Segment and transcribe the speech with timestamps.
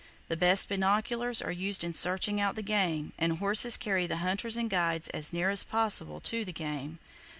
[0.29, 4.57] The best binoculars are used in searching out the game, and horses carry the hunters
[4.57, 6.97] and guides as near as possible to the game.